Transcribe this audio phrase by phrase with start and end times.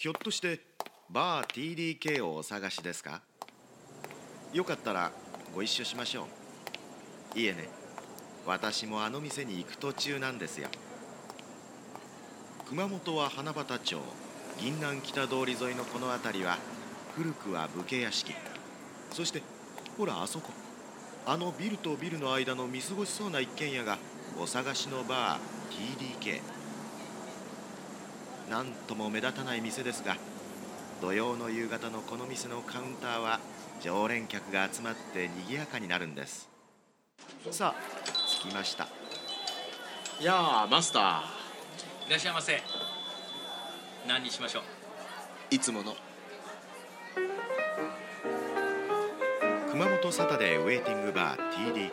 [0.00, 0.60] ひょっとして
[1.10, 3.20] バー TDK をお探しですか？
[4.54, 5.12] よかったら
[5.54, 6.26] ご一緒しましょ
[7.34, 7.38] う。
[7.38, 7.68] いえね。
[8.46, 10.68] 私もあの店に行く途中なんですよ。
[12.66, 13.98] 熊本は花畑町
[14.58, 16.56] 銀南北通り沿いのこの辺りは
[17.14, 18.32] 古くは武家屋敷。
[19.12, 19.42] そして
[19.98, 20.50] ほらあそこ。
[21.26, 23.98] あのビルとビルの間の見過ごしそうな一軒家が
[24.40, 26.40] お探しのバー TDK
[28.50, 30.16] なんとも目立たない店ですが
[31.00, 33.38] 土曜の夕方のこの店のカウンターは
[33.80, 36.50] 常連客が集まって賑やかになるんです。
[37.50, 38.10] さあ。
[38.44, 38.86] 着きました。
[40.20, 41.22] やあマスタ
[42.06, 42.60] いらっしゃいませ。
[44.06, 44.62] 何にしましょう？
[45.52, 45.94] ーいつもの。
[49.70, 51.92] 熊本サタデーウェイティングバー TDK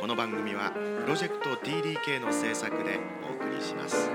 [0.00, 2.98] この番組はプロジェクト TDK の制作で
[3.30, 4.10] お送りします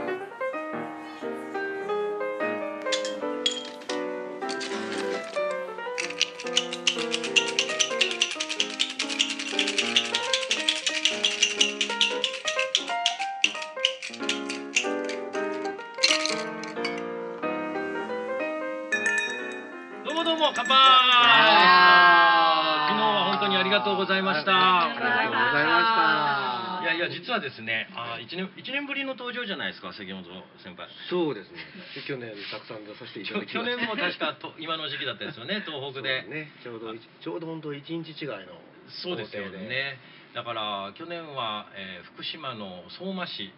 [24.63, 30.23] ありがとうございましたいやいや実はですねあ一年一年ぶりの登場じゃないですか関本
[30.63, 31.63] 先輩そうですね。
[31.95, 33.59] で去年たくさん出させていきただきました。
[33.59, 38.59] ょ去年も確かと今の時期だったですよね 東北でね、ちょうど一ちょうど本当一日違いの
[39.03, 39.47] そうですよ。
[39.49, 39.99] ね
[40.35, 43.53] だから去年は、えー福島の相馬市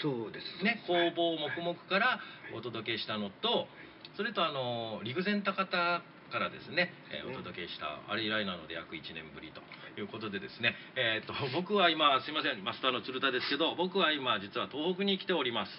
[0.00, 0.64] そうです。
[0.64, 2.20] ね工房黙々から
[2.54, 3.68] お届けしたのと
[4.16, 6.02] それとあの陸前高田
[6.34, 9.62] からですね、えーねお届けしたあれ以来なので約1年ぶりと
[9.94, 15.70] いうことでですね、えー、と僕は今すいませんマスターの鶴田ですけど僕は今実は東北に来ております、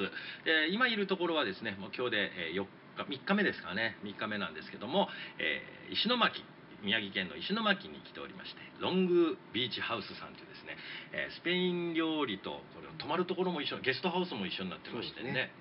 [0.48, 5.10] えー今いるところはですねもう今日でえー4日3日目ですかね3日目なんですけども、
[5.44, 6.40] えー石巻
[6.86, 10.78] 宮城県の石巻に来ておりましてロングビーチハウスさんというですね、
[11.12, 15.34] えースペイン料理とこれ泊まるところも一緒ゲストハウスも一緒になってましてね。
[15.34, 15.52] ね。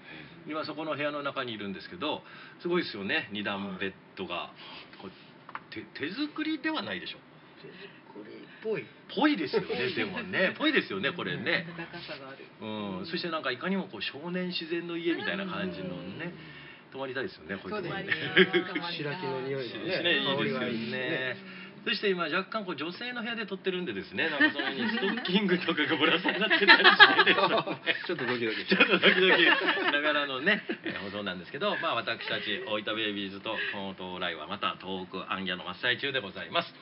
[0.46, 2.22] 今そこの部屋の中にいるんですけど
[2.60, 4.52] すごいですよね二段ベッドが、
[5.00, 5.12] これ
[5.72, 7.18] 手手作りではないでしょ
[7.60, 7.68] 手
[8.14, 8.84] 作りっぽい。
[9.14, 10.54] ぽいですよね でもね。
[10.56, 12.44] ぽいですよねこれね、温かさがある。
[12.60, 16.32] うん、そしてなんかいかにもこう少年自然の家みたいな感じのね
[16.94, 18.06] 泊まりたいですよねこういうところに。
[18.06, 18.14] ね
[18.94, 20.30] 白木の匂いしのねね、いいです。
[20.30, 20.62] よ香りが。
[20.70, 21.64] いいですねね。
[21.84, 27.96] そして今若干こう女性の部屋で撮ってるんでですね なんかその上にストッキングとかがぶら下がってたりしてですね。
[28.06, 28.64] ちょっとドキドキ。
[28.64, 29.42] ちょっとドキドキ。
[29.42, 29.48] し
[29.92, 36.72] ながらのね、えー放送なんですけど、まあ、私たち大分ベイビーズとこの東来はまた東北アンギャの真っ最中でございます。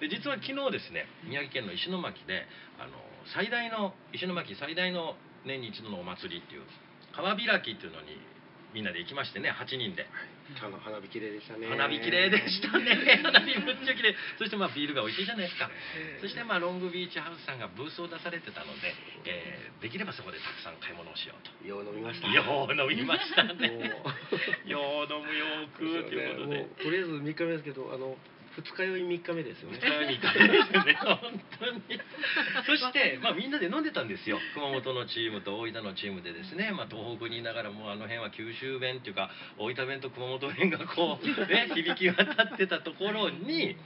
[0.00, 2.46] で実は昨日ですね宮城県の石巻で
[2.78, 2.92] あの
[3.26, 6.62] 最大の石巻最大の年に一度のお祭りっていう
[7.12, 8.18] 川開きっていうのに
[8.74, 10.06] みんなで行きましてね8人で
[10.60, 11.66] あの花火綺麗でしたね。
[11.68, 12.92] 花火綺麗でしたね
[13.24, 15.70] 花火むっちゃ綺麗そしてまあビールが美味しいじゃないですか
[16.20, 18.94] そしてまあロングビーチハウスさんがブースを出されてたので、
[19.24, 22.28] えーできればそこでたくさん買い物をしようとよう飲みました。
[22.28, 23.90] よう飲みましたね。
[24.64, 26.62] よう飲むよくということでも。
[26.62, 28.16] うとりあえず三日目ですけど、あの
[28.56, 29.78] 二日酔い三日目ですよね。
[29.80, 32.00] 二日目ですね、本当に。
[32.66, 34.38] そして、まあ、みんなで飲んでたんですよ。
[34.54, 43.76] 熊本のチームと大分のチームでですね、まあ、東北にいながら、もうあの辺は九州弁っていうか、大分弁と熊本弁がこう、ね、 響き渡ってたところに。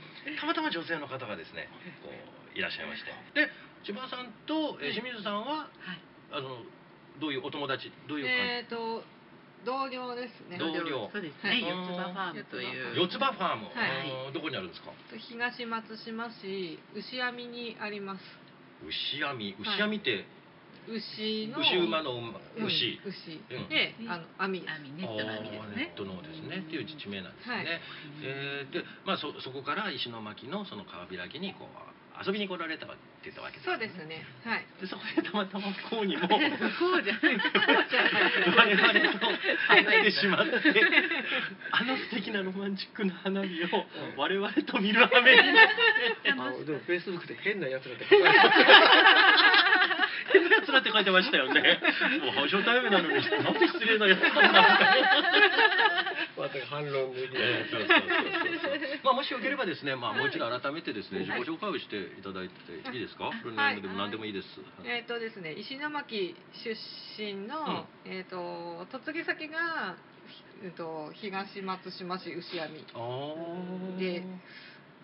[0.40, 1.68] たまたま女性の方がですね、
[2.02, 2.10] こ
[2.54, 3.12] う、いらっしゃいまして。
[3.34, 3.50] で、
[3.84, 6.00] 千葉さんと、えー清水さんは、はい。
[6.32, 6.58] あの、
[7.20, 8.42] どういうお友達、どういう感じ？
[8.42, 9.04] えっと
[9.66, 10.58] 同僚ですね。
[10.58, 11.10] 同僚。
[11.12, 11.60] そうですはい。
[11.62, 11.68] ね。
[11.68, 12.96] 四つ葉ファームという。
[12.96, 13.32] 四つ葉。
[13.34, 14.32] ファーム、はい。
[14.32, 14.92] どこにあるんですか？
[15.18, 18.22] 東松島市牛網にあります。
[18.86, 19.56] 牛網。
[19.58, 20.24] 牛網って、
[20.86, 21.58] 牛の。
[21.58, 22.38] 牛馬の馬。
[22.56, 22.66] うん。
[22.66, 23.42] 牛、牛。
[23.50, 23.68] うん。
[23.68, 25.76] で、あの網網ネットの網ですね。
[25.76, 26.58] ネットのですね。
[26.58, 27.66] っていう地名なんですね、はい。
[28.22, 31.68] えーでまあそそこから石巻のその川開きにこう
[32.24, 32.96] 遊びに来られたって
[33.28, 34.24] 言ったわけですそうですね。
[34.44, 34.64] はい。
[34.80, 36.24] でそこでたまたま不幸にも。
[36.30, 37.36] こうじゃない。
[37.36, 37.44] こ
[37.76, 38.32] うじゃない。
[38.56, 39.26] 我々と
[39.68, 40.52] 会ってしまって
[41.72, 43.84] あの素敵なロマンチックな花火を
[44.16, 45.68] 我々と見る羽目になっ
[46.22, 48.04] てでもフェイスブックで変なやつらって
[50.32, 51.80] 変なやつらって書いてましたよね。
[52.34, 53.20] もう初対面なのに、な
[53.50, 55.08] んて失礼なやつなんだみたいな。
[56.36, 57.64] また反論できない。
[57.70, 57.98] そうそうそう
[58.62, 58.75] そう。
[59.06, 62.58] まあもしよければですね、まあもう一度改めてですね、自己紹介をしていただいて
[62.90, 63.30] いいですか？
[63.30, 64.48] フルネームでも何でもいいです。
[64.84, 66.74] えっ、とですね、石巻出
[67.22, 69.94] 身の、えっ、と嫁ぎ先が
[70.64, 72.74] えっ、と東松島市牛網。
[73.98, 74.24] で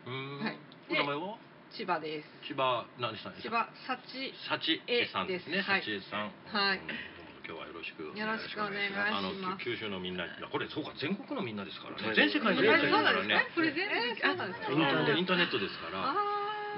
[0.07, 0.41] うーん。
[0.43, 0.59] はい
[0.91, 1.37] お名前は？
[1.73, 2.29] 千葉です。
[2.49, 3.71] 千葉何さんです千か？
[3.87, 5.63] 葉幸幸恵さんですね。
[5.63, 6.33] はい幸恵さん。
[6.53, 7.12] はいうん
[7.43, 9.19] 今日はよろしくおよろしくお願いします。
[9.19, 12.07] あの九州のみんなこれそうか全国のみんなですからね。
[12.07, 13.35] はい全世界のみんなですからね。
[13.35, 16.15] えこれ全部インターネットですから。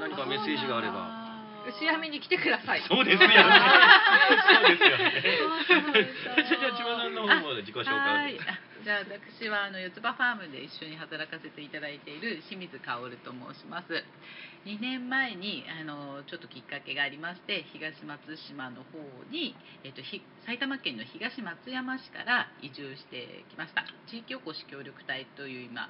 [0.00, 1.23] 何かメッセージがあれば
[1.66, 5.14] 牛闇に来てくださいそうですよねそうですよね
[6.36, 8.38] じゃあ千葉さんの方も自己紹介
[8.84, 14.04] じゃあ私はあの四つ葉ファームで一緒に働かせていただいている清水薫と申します
[14.68, 19.00] 2年前にあのちょっときっかけがありまして東松島の方
[19.32, 20.04] に、えっと、
[20.44, 25.88] 埼玉県の東松山市から移住してきました地域おこし協力隊という今、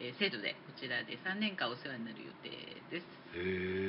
[0.00, 2.50] えー制度でこちらで3年間お世話になる予定
[2.90, 3.81] ですへえ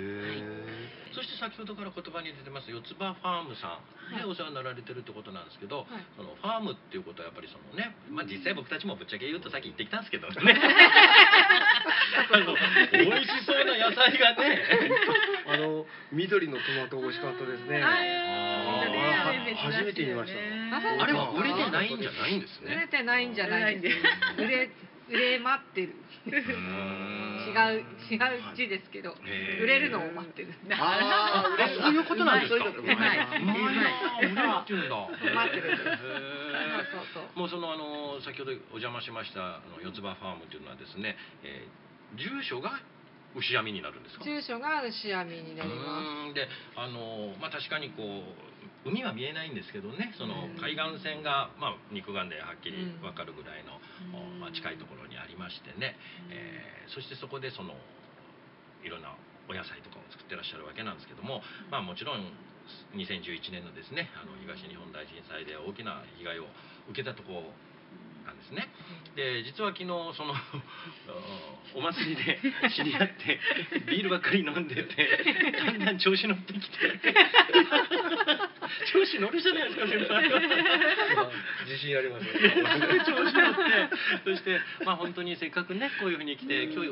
[1.43, 6.07] 先ほどから言葉に出てます四つ葉ファームさんでお世話になられてるってことなんですけど、はい。
[6.15, 10.39] そのファームっていうことはやっぱりそのね、まあ、実際僕たちもぶっちゃけ言うとさっき言ってきたんですけどね。
[10.39, 10.47] あ
[12.39, 12.55] の
[12.95, 14.63] 美味しそうな野菜がね。
[15.51, 15.83] あの
[16.15, 17.83] 緑のトマト美味しかったですね。
[19.59, 20.39] 初めて見ました。
[21.03, 23.97] あれは売れてないんじゃないんです売れねてないんじゃない です。
[24.37, 24.69] 売れ
[25.09, 25.93] 売れ待ってる。
[26.25, 29.63] 違う違う字ですけどへー。
[29.63, 30.53] 売れるのを待ってる。
[30.71, 32.65] あ あ、そういうことなんですか？
[32.65, 33.39] うまいうまい。
[33.41, 33.81] うまいな、
[34.19, 34.95] 売れるって言うんだ。
[35.35, 35.91] 待ってるへそうー
[36.91, 37.39] そうそう。
[37.39, 42.79] もうそのあの先ほどお邪魔しましたあの四つ葉ファームというのはですね、えー、住所が
[43.35, 44.23] 牛闇になるんですか？
[44.23, 46.33] 住所が牛闇になりまうーん。
[46.33, 48.52] であのまあ確かにこう
[48.85, 53.01] 海は見えないんですけどねそのうん海岸線が、まあ、肉眼ではっきりうん。
[53.01, 53.79] 分かるぐらいの、
[54.11, 54.39] うん。
[54.39, 55.95] まあ、近いところにありましてね、
[56.29, 57.73] えーそしてそこでその
[58.83, 59.15] いろんな
[59.47, 61.39] お野菜とかを作ってらっしゃるわけなんですけども、
[61.71, 62.27] まあ、もちろん
[62.95, 66.47] 2011年のですねあの東日本大震災で大きな被害を
[66.91, 67.55] 受けたところ
[68.25, 68.67] なんですね。
[69.15, 70.33] で実は昨日その
[71.75, 72.39] お祭りで
[72.75, 73.39] 知り合って
[73.85, 76.67] ビールばっかり飲んでてだんだん調子乗ってきて
[78.91, 80.29] 調子乗るじゃないですか先輩
[81.65, 82.31] 自信ありますね。
[83.05, 83.41] 調子乗って
[84.23, 86.91] そしてまあ本当にせっかくねこういうふうに来て今日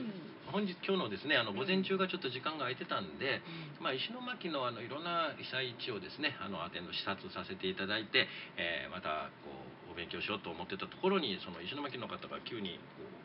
[0.51, 3.42] 本日今日のですねあの午前中がちょっと時間が空いてたんで、
[3.80, 9.61] まあ、石巻のあのいろんな被災地をですねあのアテンド視察させていただいて、えーまたこう
[9.92, 13.22] お勉強しようと思ってたところにその石巻の方が急にこう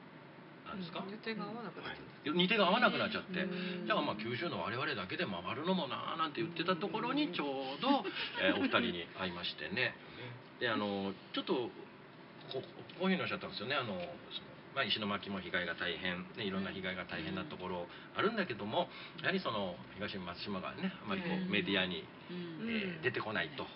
[0.66, 2.26] なんですか、す予定が合わなくなっちゃった。
[2.26, 3.38] 日程が合わなくなっちゃって。
[3.38, 3.86] うん。
[3.86, 8.02] じゃあまあ九州の我々だけで回るのもなーなんて言ってたところにちょうど、
[8.42, 9.94] えーお二人に会いましてね。
[10.58, 11.70] であのちょっと
[12.50, 12.62] こ
[12.98, 13.76] こういうふうにおっしゃったんですよね。
[13.76, 14.02] あのその、
[14.74, 17.86] まあ、石巻も被害が大変、ね、いろんな被害が大変なところ
[18.16, 18.90] あるんだけども
[19.20, 22.68] やはりその東松島がねあまりこうメディアに、うん。
[22.68, 23.66] えー出てこないと。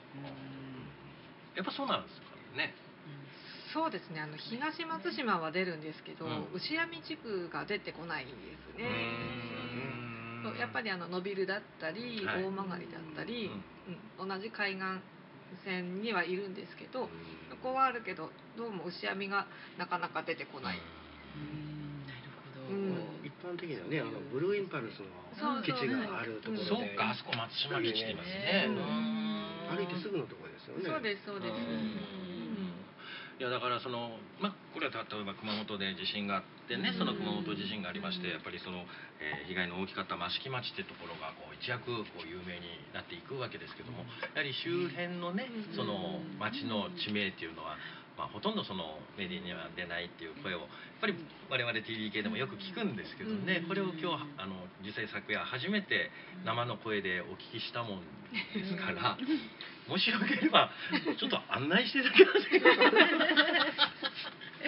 [1.55, 2.75] やっぱそうなんですかね。
[3.73, 4.20] そうですね。
[4.20, 6.49] あの東松島は出るんですけど、うん。
[6.55, 8.91] 牛闇地区が出てこないんですね。
[10.43, 12.43] そうやっぱりりあのノビルだったり、はい。
[12.43, 12.81] 大曲だっ
[13.14, 13.50] たり、
[14.19, 14.29] うん。
[14.29, 14.82] 同じ海岸
[15.64, 17.08] 線にはいるんですけど、
[17.50, 19.46] そこはあるけどどうも牛闇が
[19.79, 20.81] なかなか出てこない、う
[21.44, 22.06] ん。
[22.06, 22.26] なる
[22.67, 23.23] ほど、うん。
[23.23, 28.67] 一般的にはね、あのブルーインパルスの基地があるところで、そうかあそこ松島基地ますね。
[29.70, 30.82] 歩いてすぐのところですよね。
[30.88, 32.30] そうですそうです、うん
[33.41, 38.85] いやだからそのまあこれは例えば熊本で地震があってねその熊本地震がありましてやっぱりその、
[39.17, 44.05] えー被害の大きかった益城町ってところがこう一躍こう有名になっていくわけですけども
[44.37, 47.81] やはり周辺のねその町の地名っていうのは、
[48.20, 50.69] まあ、ほとんどそのメディアには出ないっていう声をやっ
[51.00, 51.17] ぱり
[51.48, 53.65] 我々 TDK でもよく聞くんですけどね。
[53.67, 56.10] これを今日あの実際昨夜初めて
[56.44, 58.00] 生の声でお聞きしたもん
[58.53, 59.17] ですから。
[59.89, 60.69] もしよければ
[61.19, 63.89] ちょっと案内していただけませんか？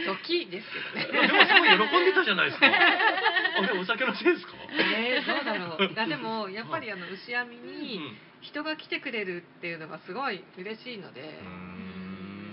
[0.06, 1.28] ドキですけどね。
[1.28, 2.66] でもすごい喜んでたじゃないですか。
[2.72, 4.54] あれお酒のせいですか？
[4.72, 8.16] えー、どうだろういやでもやっぱりあの牛闇にうん。
[8.42, 11.38] 人が来てくれるっていうのがすごい嬉しいので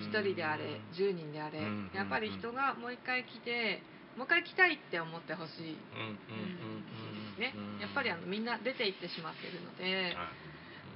[0.10, 1.92] 一人であれ10人であれうん。
[1.94, 3.82] やっぱり人がもう一回来て
[4.18, 5.78] もう一回来たいって思ってほしい。
[5.94, 6.18] うん。
[6.18, 6.50] うん。
[6.50, 6.84] うん。
[7.38, 7.40] うん。
[7.40, 7.54] ね。
[7.80, 10.34] やっぱりあのみんな出て行ってしまってるのではい。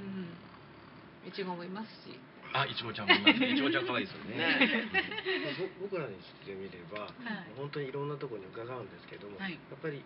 [0.02, 1.30] うん。
[1.30, 2.18] いちごもいますし。
[2.54, 3.54] あいちごちゃんもいますね。
[3.54, 4.46] いちごちゃん可愛いですよね。
[5.58, 7.10] ぼ僕らにしてみれば、
[7.58, 9.54] 本当にいろんなところに伺うんですけども、はい。
[9.54, 10.04] やっぱり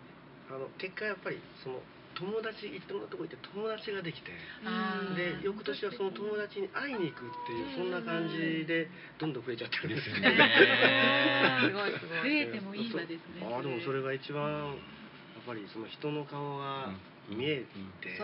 [0.48, 1.82] あの結果やっぱりその
[2.18, 4.34] 友達いろんなところ行って友達ができて。
[5.14, 10.34] で翌年はその友達に会いに行くっていうそんな感じでどんどん増えちゃってるんですよね。
[11.62, 13.46] すごいすご増いえてもいいわですね。
[13.46, 16.90] ああでもそれが一番やっぱりその人の顔が
[17.30, 17.64] 見え
[18.02, 18.18] て、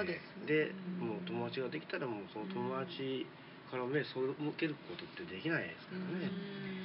[0.47, 3.27] でもう友達ができたらもうその友達
[3.75, 4.14] から目背
[4.54, 6.31] けることってできないですからね。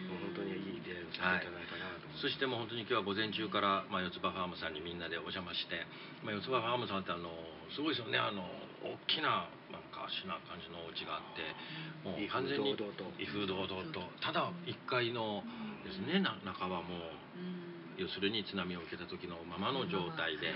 [0.09, 2.25] もう本当にいい出会いをさせていただいたなと思い。
[2.25, 5.85] そしてもう本当に今日は午前中から、まあ、四つ葉ファームさんにみんなでお邪魔して、
[6.25, 7.29] まあ、四つ葉ファームさんってあの
[7.69, 8.17] すごいですよね。
[8.17, 8.41] あの
[8.81, 11.45] 大きななんかしな感じのお家があって
[12.01, 13.05] もう完全に堂々と。
[13.21, 14.01] 威風堂々と。
[14.25, 15.45] ただ1階の
[15.85, 20.49] ですねな中はもう要するに津波を受けた時のままの状態で、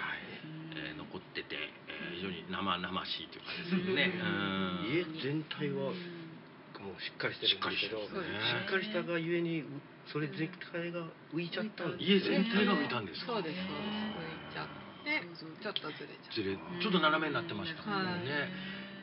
[0.73, 1.53] えー残ってて、
[1.85, 4.89] えー非常に生々しいというかですね、うん。
[4.89, 5.91] 家全体は
[6.83, 9.07] もうしっかりしてるんですけどしっかりしてるね。
[9.07, 9.65] しっかりしたがゆえにう
[10.11, 13.39] それ全体が浮いちゃったんです家全体が浮いたんですか？
[13.39, 14.27] そうですそうです。
[14.27, 15.23] 浮いちゃって
[15.63, 16.35] ちょっとずれちゃう。
[16.35, 18.51] ずれちょっと斜めになってましたもんね、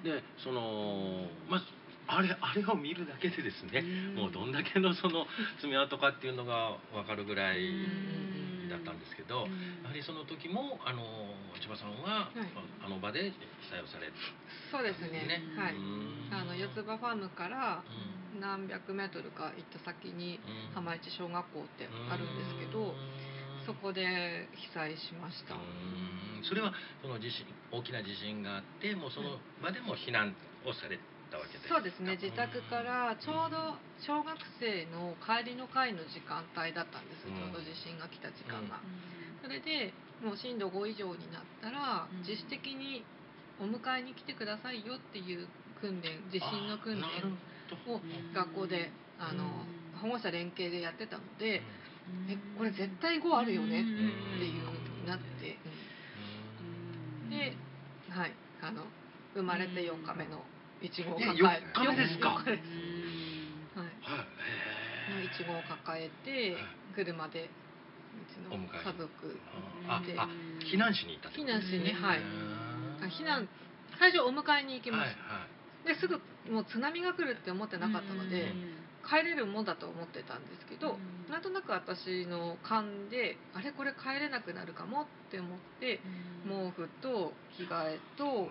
[0.05, 3.85] でそのまああれあれを見るだけでですね、
[4.17, 5.27] もうどんだけのその
[5.61, 7.61] 爪痕かっていうのが分かるぐらい
[8.71, 9.51] だったんですけど、
[9.83, 11.03] やはりその時もあの
[11.59, 12.55] 千葉さんは、はい。
[12.81, 13.37] あの場で被
[13.69, 14.17] 災をされて
[14.71, 15.27] そうですね。
[15.27, 15.43] ね。
[15.59, 15.75] はい。
[15.75, 16.31] うん。
[16.31, 17.83] あの四つ葉ファームから
[18.33, 18.41] うん。
[18.41, 20.75] 何百メートルか行った先にうん。
[20.75, 22.95] 浜市小学校ってあるんですけど
[23.67, 25.55] そこで被災しました。
[25.55, 26.43] うん。
[26.47, 26.73] それは
[27.03, 30.35] その地震大きな地震があってもうその場でも避難
[30.65, 30.99] をされ
[31.71, 37.55] そうですね自宅からちょうど小学生の帰りの会の時間帯だったんですちうん。
[37.55, 38.83] ょうど地震が来た時間が。
[39.39, 42.27] それでもう震度5以上になったらうん。
[42.27, 43.07] 自主的に
[43.63, 45.47] お迎えに来てくださいよっていう
[45.79, 47.07] 訓練地震の訓練
[47.87, 48.03] を
[48.35, 48.91] 学校で
[49.23, 51.61] あのうん保護者連携でやってたので
[52.27, 55.59] えこれ絶対5あるよねっていう風になって。
[57.23, 57.31] うん。
[57.31, 57.55] で
[58.11, 58.83] はいあの
[59.35, 60.43] 生まれて4日目の
[60.83, 62.65] いちごを抱ええ4日目ですか？4日です。
[63.77, 63.93] はい。
[65.13, 65.29] のい。
[65.37, 66.57] ちごを抱えて
[66.95, 69.37] 車でうちの家族
[69.89, 70.17] あで。
[70.19, 70.29] あ
[70.65, 72.21] 避難しに行った避難しにはい。
[73.13, 73.49] 避難
[73.99, 75.17] 最初お迎えに行きまはいし
[75.85, 76.21] た、ですぐ
[76.51, 78.53] もう津波が来るって思ってなかったので、
[79.05, 81.31] 帰れるもんだと思ってたんですけど、うん。
[81.31, 86.01] なんとなく私の勘であれこれ帰れなくなるかもって思って
[86.49, 88.49] 毛布と着替えと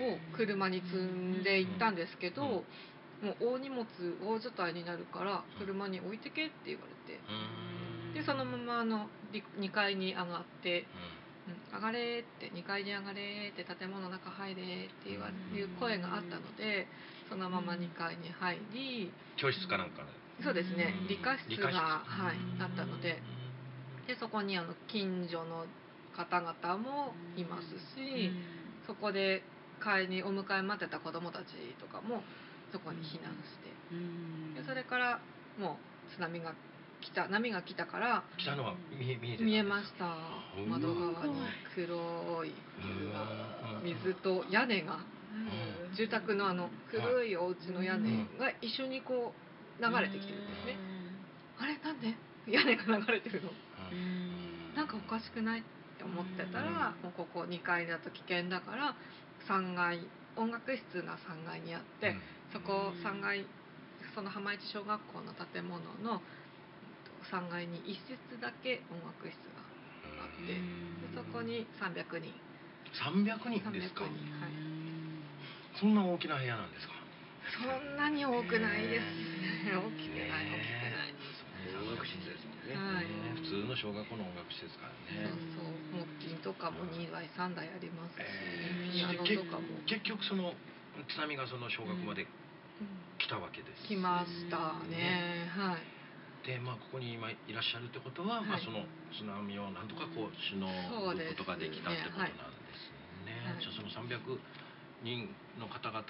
[0.00, 2.64] を車に積んで行ったんですけど、
[3.20, 3.84] もう大荷物
[4.24, 7.20] 大所帯になるから車に置いてけって言われて。
[7.28, 8.14] うん。
[8.14, 11.52] でそのままあの2階に上がってうん。
[11.52, 14.64] うん上がれって2階に上がれって建物の中入れっ
[15.02, 16.86] て言わいう声があったので
[17.28, 20.44] そのまま2階に入り教室かなんかで。
[20.44, 20.94] そうですね。
[21.02, 21.08] うん。
[21.08, 21.74] 理科室理科室。
[21.74, 23.20] が、はい、あったので。
[24.06, 25.66] でそこにあの近所の
[26.16, 28.32] 方々もいますし
[28.86, 29.42] そこで
[29.80, 31.44] 帰りにお迎え待ってた子どもたち
[31.80, 32.22] とかも
[32.72, 34.60] そこに避難して。
[34.60, 35.20] でそれから
[35.58, 36.54] もう津波が
[37.00, 40.16] 来た波が来たから来たのは見え見えてた見えました。
[40.58, 41.40] うん窓側に
[41.74, 42.52] 黒い
[43.82, 44.98] 水と屋根が。
[45.96, 50.76] 住宅のあの古いお家の屋根が一緒にこう流れてきてるんですね。
[51.56, 51.78] あれ？
[51.78, 52.16] なんで？
[52.50, 53.50] 屋根が流れてるの？
[54.74, 55.60] なんかおかしくない？
[55.60, 55.62] っ
[55.96, 58.96] て思ってたらもうここ2階だと危険だから
[59.48, 60.00] 3階
[60.36, 62.14] 音楽室が3階にあって
[62.52, 63.46] そこ3階
[64.14, 66.22] その浜市小学校の建物の
[67.30, 69.62] 3階に1室だけ音楽室が
[70.22, 70.58] あってで
[71.14, 72.34] そこに300人。
[72.90, 74.02] 300人300ですか？
[74.02, 74.10] 人
[74.42, 74.52] はい
[75.78, 76.94] そんな大きな部屋なんですか？
[77.54, 79.04] そんなに多くないです
[79.66, 79.74] ね。
[79.74, 81.14] 大きくない大きくない。
[81.76, 82.74] 音楽室ですもんね。
[82.74, 83.06] はい。
[83.42, 86.06] 普通の小学校の音楽施設からそうねそう。
[86.18, 88.22] 木琴とかも2台3台ありますし
[89.24, 90.54] 結局その
[91.08, 92.26] 津波がその小学まで
[93.18, 95.48] 来たわけです、来ましたね。
[95.56, 95.84] はい。
[96.46, 100.66] でまあここに今いらっしゃるってことは、まあはいその津波をなんとかこうしの
[101.12, 102.88] ぐことができたってことなんです
[103.28, 103.36] ね。
[103.44, 103.60] はい。
[103.60, 104.20] じゃあその300
[105.04, 105.28] 人
[105.60, 106.00] の方々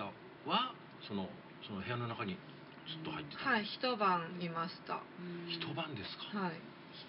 [0.46, 0.74] は
[1.06, 1.26] その
[1.66, 2.38] その部屋の中に
[2.86, 3.64] ずっと入ってた、はい。
[3.64, 5.02] 一晩いました。
[5.50, 6.46] 一晩ですか？
[6.46, 6.60] はい。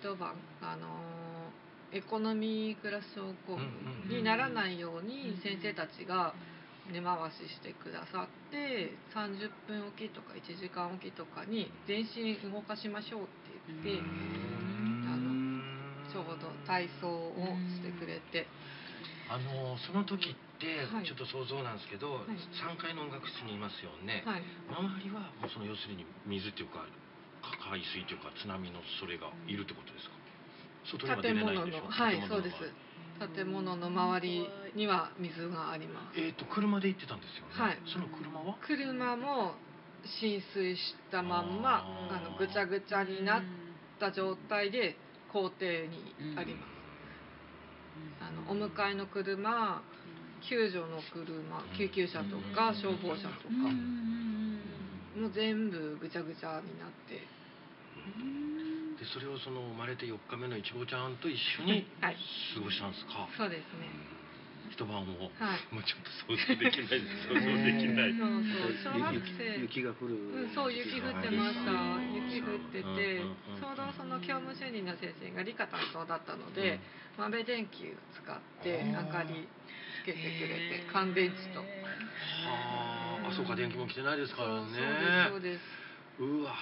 [0.02, 1.41] 一晩あのー
[1.94, 3.58] エコノミークラス症候
[4.08, 6.34] 群にならないように先生たちが
[6.92, 13.32] 根回ししてくださって30分おきとか1時間おきとかに全身動かしましょうって
[13.68, 14.02] 言って
[15.08, 15.62] あの
[16.12, 17.36] ちょうど体操を
[17.76, 18.48] してくれて。
[19.32, 21.08] あのその時ってはい。
[21.08, 22.36] ちょっと想像なんですけど、い。
[22.52, 24.44] 3階の音楽室にいますよね、はい。
[24.68, 26.84] 周りはもうその要するに水っていうか
[27.72, 30.21] 海水というか津波のそれがいるってことですか？
[30.86, 32.56] 外には出建れない物のんでしょはいそうです。
[33.36, 36.20] 建物の周りには水があります。
[36.20, 37.78] えっ、と車で行ってたんですよね、はい。
[37.86, 38.58] その車は？
[38.66, 39.54] 車も
[40.20, 43.42] 浸水したまんまあのぐちゃぐちゃになっ
[44.00, 44.96] た状態で
[45.32, 46.72] 校庭にあります。
[48.20, 49.82] あのお迎えの車
[50.50, 53.54] 救助の車救急車とか消防車とか
[55.20, 57.22] もう全部ぐちゃぐちゃになって
[59.02, 62.18] でそれをその生まれて4日目のいちごちゃんと一緒に はい。
[62.54, 63.90] 過ごしたんですか、そうですね。
[64.70, 65.34] 一晩を。
[65.42, 65.74] はい。
[65.74, 68.14] もうちょっと想像できないです想像できない。
[68.14, 69.58] そうそう小学生。
[69.58, 71.72] 雪が降る、うん、そう雪降ってました。
[71.74, 76.80] はい雪降っててうんうんうんちょうどその教務主任の先生が理科担当だったので、
[77.18, 79.48] 豆電球使って明かり
[80.04, 81.66] つけてくれて乾電池と。
[82.46, 83.30] あー。
[83.30, 85.62] あそうか電気も来てないですからそうねそうです。
[86.20, 86.54] うわ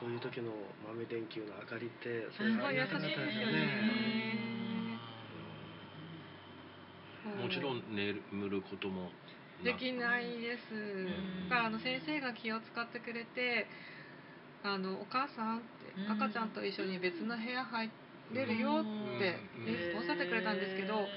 [0.00, 0.52] そういう時の
[0.86, 4.76] 豆電球の明かりってすごい優しいですよね。
[7.42, 9.10] もちろん眠ることも
[9.64, 10.74] できないです。
[10.74, 11.48] ん。
[11.48, 13.66] だからあの先生が気を使ってくれて
[14.62, 16.12] 「あのお母さん」ってうん。
[16.12, 17.90] 赤ちゃんと一緒に別の部屋入
[18.32, 19.40] れるよって
[19.94, 19.98] うん。
[19.98, 21.08] おっしゃってくれたんですけど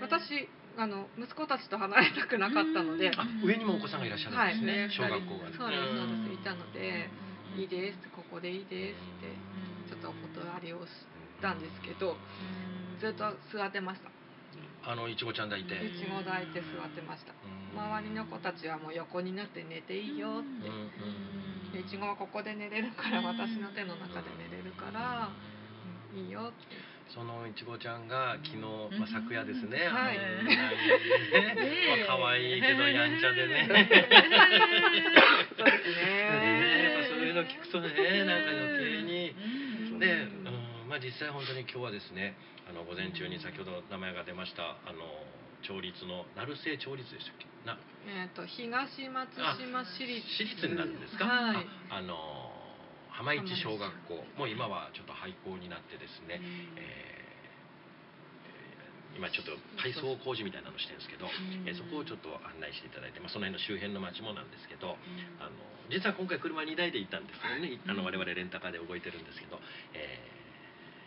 [0.00, 3.10] 私あの息子たちと離れたくなかったので。
[3.16, 4.90] あ上にもお子さんがいらっしゃるんですね、はい。
[4.92, 7.10] 小学校がそうですそうですいたので
[7.58, 10.92] 「いいいです」ここでいいですってちょっとお断りをし
[11.42, 12.16] たんですけど
[13.00, 14.10] ずっと座ってました。
[14.84, 17.34] あのいちごちゃん抱いて、いちご抱いて座ってました。
[17.34, 17.78] うん。
[17.78, 20.42] 周りの子たちはもう横になって寝ていいよっ
[21.72, 21.78] て。
[21.78, 25.28] いちごはここで寝れるから私の手の中で寝れるから
[26.14, 26.98] うんいいよって。
[27.12, 30.18] そのいちごちゃんが昨日、うんまあ、昨夜ですね、はい。
[30.44, 30.56] ね
[32.06, 33.68] まあ可愛いけどやんちゃでね。
[35.56, 36.04] そうですね
[36.84, 37.88] やっぱそういうのね聞くとね
[38.24, 39.34] なんか余計に。
[39.92, 39.98] うん。
[39.98, 40.88] で、うん。
[40.88, 42.36] まあ、実際本当に今日はですね
[42.68, 45.04] あの午前中に先ほど名前が出ましたあの
[45.64, 47.44] 町立の成瀬町立でしたっけ？
[47.66, 47.76] な。
[48.06, 50.22] えっと東松島市立。
[50.28, 51.66] 私立になるんですか、はい。
[51.90, 52.16] ああの
[53.10, 54.22] 浜市小学校。
[54.38, 56.40] もう今はちょっと廃校になってですね、
[56.78, 57.17] えー
[59.16, 61.26] 今ちょっと改装工事みたいなのしてるんですけど、
[61.66, 64.98] えーそこをちょっと案内していただいて、まあ、その辺の周辺の町もなんですけど
[65.38, 65.54] あの
[65.90, 69.58] 実は今回車2台で行ったんですけどねあの我々レンタカーで動いてるんですけど、
[69.94, 70.38] えー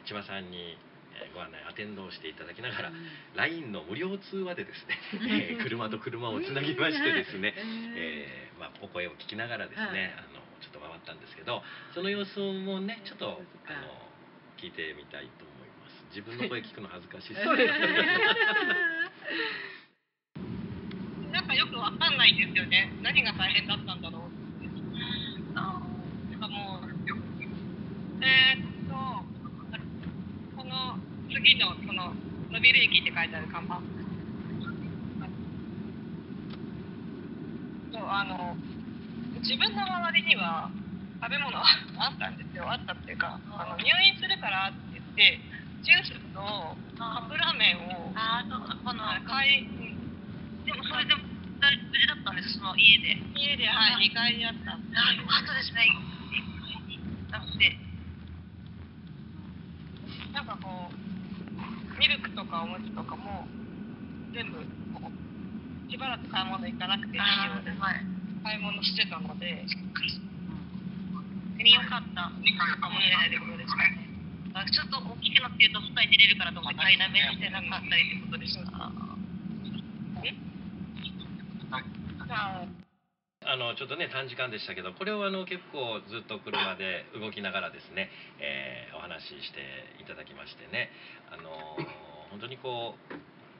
[0.09, 0.75] 千葉さんに
[1.13, 2.91] えーご案内アテンドをしていただきながら
[3.35, 4.97] LINE の無料通話でですね、
[5.53, 7.53] えー車と車をつなぎましてですね、
[7.95, 10.13] えーまあ、お声を聞きながらですね、はい。
[10.17, 11.61] あのちょっと回ったんですけど
[11.93, 13.41] その様子もねちょっとあの
[14.57, 15.60] 聞いてみたいと思います
[16.11, 17.33] 自分の声聞くの恥ずかしい
[21.31, 22.91] なんかよくわかんないんですよね。
[23.01, 24.67] 何が大変だったんだろうって。
[25.55, 25.79] あ
[26.31, 26.89] なんかもう、
[28.19, 28.93] えーっと、
[30.57, 30.99] この
[31.31, 32.13] 次の、その、
[32.51, 33.79] 伸びる駅って書いてある看板。
[37.93, 38.57] そう、あの、
[39.39, 40.69] 自分の周りには
[41.23, 41.63] 食べ物あ
[42.13, 42.69] ったんですよ。
[42.69, 45.50] あったっていうか、あの入院するからって言って、
[45.81, 46.41] ジュースと
[46.97, 49.97] カップラーメンを、ああのこの買い、うん
[50.65, 54.77] でもそれでも無事だったんですその家で家で、はい、2階にあった。
[54.77, 55.89] あよかったですね
[57.33, 57.77] なので
[60.33, 63.47] なんかこう、ミルクとかおむつとかも、
[64.33, 64.57] 全部
[64.95, 67.25] こう、しばらく買い物行かなくていいよ
[67.59, 68.05] うで、はい
[68.43, 69.65] 買い物してたので、
[71.57, 74.10] 手によかった2回かもしれないってことですかね。
[74.53, 78.91] あちょっと大きくなってると外に出れるからと思って買いだめしてなかったりってことですか？
[82.27, 82.67] じゃあ、
[83.51, 88.09] あのちょっとね短時間でしたけどこれをあの結構ずっと車で動きながらですね、
[88.39, 89.59] えーお話しして
[89.99, 90.91] いただきましてね。
[91.33, 91.51] あの
[92.29, 93.15] 本当にこう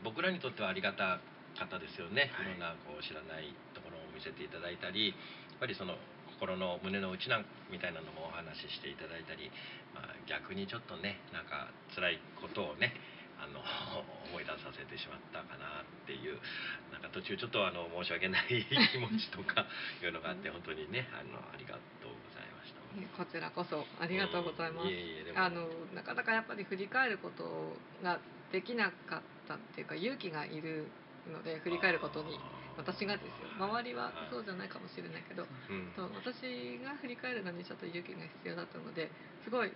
[0.06, 1.20] 僕らにとってはありがた
[1.58, 5.14] かったですよね、い、ろんなこう知らないところを見せていただいたりや
[5.58, 5.98] っぱりその
[6.42, 9.54] 心の胸の内なんみたいなのもお話ししていただいたり、
[9.94, 12.98] まあ、逆にちょっとねなんか辛いことをね
[13.38, 13.62] あの
[14.34, 16.42] 思い出させてしまったかなっていう
[16.90, 19.70] なんか途中ちょっとあの申し訳ない気持ちとか
[20.02, 22.82] いうのがあって本当にねあのありがとうございました。
[23.14, 28.20] こちらこそありがとうございます、うんいえいえあのなかなかやっぱり振り返ることが
[28.52, 30.88] できなかったっていうか勇気がいる
[31.32, 32.38] ので振り返ることに
[32.78, 39.12] 私がですよ周りはそうじゃないかもしれないけどうん私が振り返るのにちょっと勇気が必要だったので
[39.44, 39.72] すごい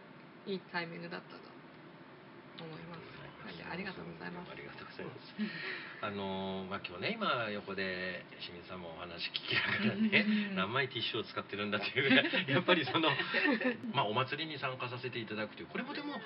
[0.45, 1.55] いいタイミングだったと
[2.63, 3.15] 思います。
[3.45, 4.55] はい、ありがとうございますあ。
[4.57, 5.37] りがとうございます。
[6.01, 13.09] あのまあ今日ね今横で清水さんもお話聞きながらね何枚ティッシュを使ってるんだっていうぐらいやっぱりその
[13.93, 16.17] まあお祭りに参加させていただくというこれもでも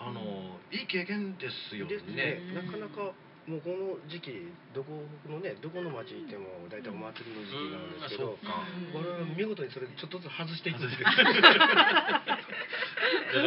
[0.00, 2.00] あのいい経験ですよね。
[2.08, 8.46] ねなかなかもうこの時期どこのねどこの町行っても大体お祭りの時期なんですけどうん。
[8.46, 9.02] まあそう。
[9.02, 9.02] か。
[9.02, 11.42] 我々見事にそれちょっとずつ外していくんですけどだか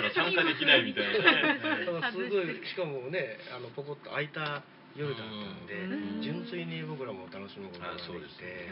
[0.03, 1.15] ら参加できないみたいな
[1.55, 2.11] ね。
[2.11, 4.67] すごいしかもねあのポコッと開いた
[4.99, 6.23] 夜だったんで、うん。
[6.23, 8.67] 純粋に僕らも楽しむことができあそうですてね。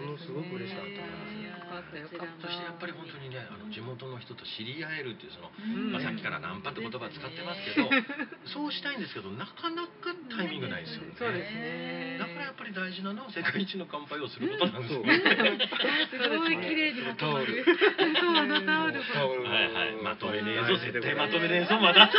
[0.00, 1.44] ものすごく嬉しかったです。
[1.44, 2.48] よかったよかった。
[2.48, 3.36] そしてやっぱり本当にね
[4.02, 5.92] 元の人と知り合えるっていうその、うん。
[5.94, 7.86] まあ、さっきからナンパって言葉使ってますけど、
[8.50, 11.14] そうしたいんですけどなかなかタイミングないですよね。
[11.22, 12.18] そうですね。
[12.18, 15.02] だからやっぱり大事なのは世界一の乾杯をすることなんですよ。
[15.02, 15.22] そうね。
[16.10, 17.64] すごい綺麗にまとまる
[18.18, 20.26] そうあのタオルもタオルもはいはい、まと。
[20.32, 22.10] めねえぞ、絶対まとめねえぞぞ、まだ。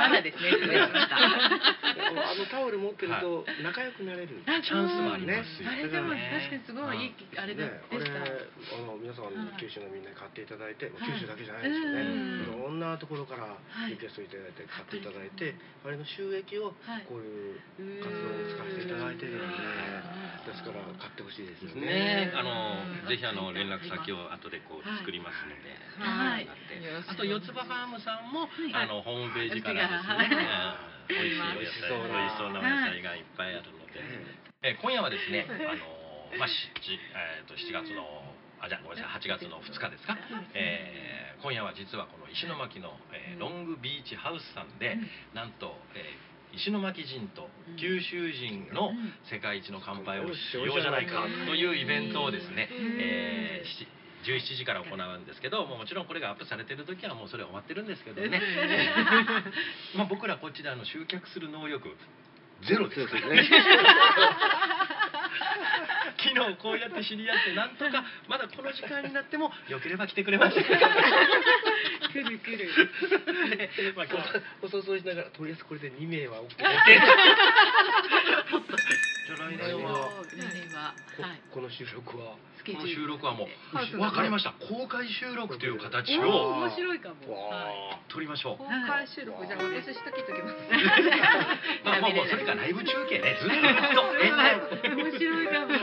[0.00, 11.16] まだですね失礼しましたあのタオル持ってると仲良くなれるあチャンスもありますよあれでも確かにすごいいいあれでね、あれでしたあの皆さんはい九州のみんなに買っていただいて、はい。
[11.16, 12.68] 九州だけじゃないですよね、うん。
[12.68, 13.56] いろんなところから
[13.88, 13.96] い。
[13.96, 17.08] リクエストいただいて買っていただいて、あれの収益をはい。
[17.08, 22.36] こういう活動に使わせていただいてるので、ですから買ってほしいですよね、ね。
[22.36, 25.72] あのぜひあの連絡先を後でこう作りますので、
[26.04, 26.44] はい。
[26.44, 28.76] あと四つ葉ファームさんも、い。
[28.76, 34.04] あのホームページからですね、美味しいお野菜、美味しそうなお野菜がいっぱいあるので、
[34.62, 36.52] え今夜はですね、あのまあし
[36.84, 38.19] ちえっ、と7月の
[38.60, 39.20] あじゃあごめんなさい。
[39.20, 40.16] 8月の2日ですか、
[40.54, 45.00] えー今夜は実はこの石巻の、えーロングビーチハウスさんで、
[45.32, 48.90] なんと、えー石巻人と九州人の
[49.30, 52.68] 世界一の乾杯をしようじゃないかというイベントをですね、
[53.00, 53.88] えーし
[54.26, 58.36] 17時から行うんですけどもうもちろんこれがアップされてる時はもうそれ終わってるんですけどね。
[59.96, 61.96] まあ僕らこっちであの集客する能力
[62.68, 63.28] ゼロですから。
[63.28, 63.48] ね
[66.50, 72.68] 昨日こうやって知り合ってなんとかまだこの時間になってもよければ来てくれませんか来る来る。
[73.76, 74.06] で まあ
[74.62, 76.68] お誘いしながらとりあえずこれで2名は OK じゃ
[79.34, 79.98] あ来年はは
[81.20, 82.34] はいこの収録は
[82.74, 84.54] この収録はもう分かりました。
[84.66, 87.34] 公開収録という形おをお面白いかも。
[87.34, 88.58] は取りましょう。
[88.58, 89.46] 公開収録。
[89.46, 90.56] じゃあ私下切っときます
[91.84, 93.36] まあもうそれかライブ中継ね。
[93.42, 93.56] ずっと。
[94.20, 94.30] い
[94.94, 95.74] 面白いかも。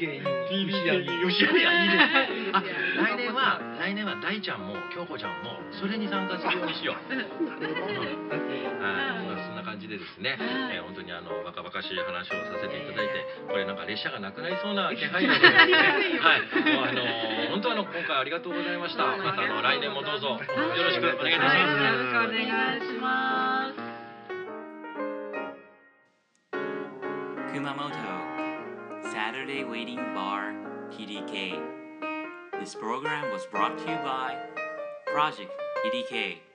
[0.00, 6.64] TDK 吉谷いいですねあ来年は来年は大ちゃんも京子ちゃんもそれに参加するよ。
[6.66, 6.96] うにしよう
[8.82, 8.90] は
[9.59, 9.59] い、
[9.90, 10.38] でですね、
[10.70, 16.42] えー本当にあのバカバカしい話をさせていただいて、これなんか列車がなくなりそうな気配なので、 ね、はい、
[16.74, 17.02] もうあの
[17.50, 19.06] 本当あの今回ありがとうございました。
[19.18, 23.90] またあの来年もどうぞよろしくお願いいたしはい、よまろしくお願いします。
[27.50, 28.14] Kumamoto
[29.10, 30.54] Saturday Waiting Bar
[30.90, 31.58] TDK
[32.60, 34.38] This program was brought to you by
[35.12, 35.50] Project
[35.84, 36.49] TDK